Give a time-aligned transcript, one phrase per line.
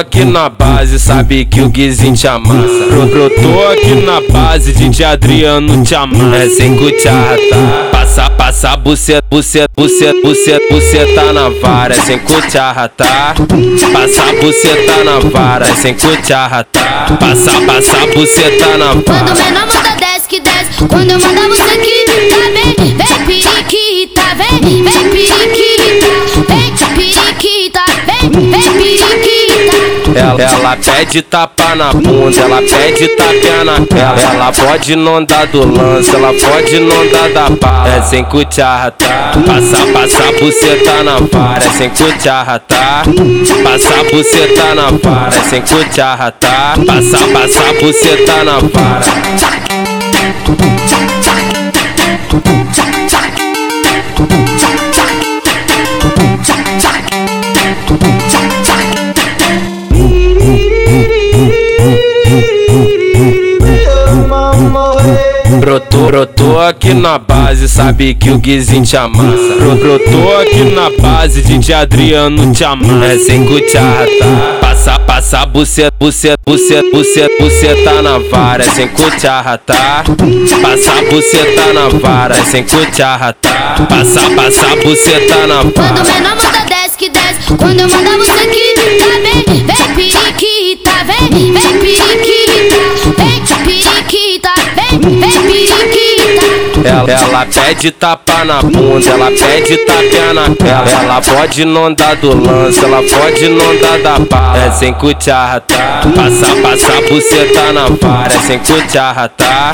[0.00, 2.86] aqui na base, sabe que o Guizinho te amassa.
[3.10, 6.36] Brotou aqui na base, DJ Adriano te amassa.
[6.36, 7.88] É sem cucharra, tá?
[7.90, 11.94] Passa, passa, buceta, buceta, buceta, buceta, buceta na vara.
[11.94, 13.34] É sem cucharra, tá?
[13.92, 15.68] Passa, buceta na vara.
[15.68, 17.06] É sem cucharra, tá?
[17.18, 19.34] Passa, passa, buceta na Quando vara.
[19.34, 22.14] menor manda desce que desce Quando eu mandar você aqui tá
[22.54, 26.06] vem Vem periquita, vem, vem periquita
[26.48, 28.79] Vem periquita, vem, vem
[30.14, 34.20] Ela, ela pede tapa na bunda, ela pede tapinha na cara.
[34.20, 37.96] Ela pode não dar do lance, ela pode não dar da barra.
[37.96, 39.32] É sem cucharra, tá?
[39.46, 41.64] Passa, passa, buceta na vara.
[41.64, 43.02] É sem cucharra, tá?
[43.62, 45.36] Passa, buceta na vara.
[45.36, 46.74] É sem cucharra, tá?
[46.86, 49.79] Passa, passa, buceta na vara.
[65.90, 69.54] Brotou, brotou aqui na base, sabe que o Guizinho te amassa.
[69.58, 73.06] Bro- Brotou aqui na base, DJ Adriano te amassa.
[73.06, 74.58] É sem cucharra, tá?
[74.60, 78.64] Passa, passa, buceta, buceta, buceta, buceta, buceta na vara.
[78.64, 80.04] É sem cucharra, tá?
[80.62, 82.36] Passa, buceta na vara.
[82.38, 83.76] É sem cucharra, tá?
[83.88, 86.04] Passa, passa, buceta na Quando vara.
[86.04, 91.52] menor manda desce que desce Quando eu mandar você aqui tá vem Vem periquita, vem,
[91.52, 91.69] vem
[96.84, 100.90] Ela, ela pede tapa na bunda, ela pede tapinha na cara.
[100.90, 104.58] Ela pode não dar do lance, ela pode não dar da barra.
[104.66, 106.02] É sem cucharra, tá?
[106.14, 108.34] Passa, passa, buceta na vara.
[108.34, 109.72] É sem cucharra, tá?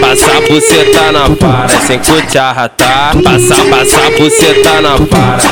[0.00, 1.72] Passa, buceta na vara.
[1.72, 3.12] É sem cucharra, tá?
[3.22, 5.42] Passa, passa, buceta na vara.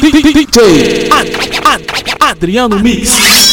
[0.00, 3.47] DJ Ad- Ad- Adriano Mix.